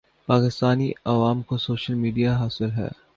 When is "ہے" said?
2.71-2.87